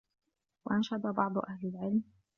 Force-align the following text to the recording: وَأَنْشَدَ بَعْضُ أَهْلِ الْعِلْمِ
وَأَنْشَدَ 0.65 1.01
بَعْضُ 1.01 1.37
أَهْلِ 1.37 1.61
الْعِلْمِ 1.67 2.03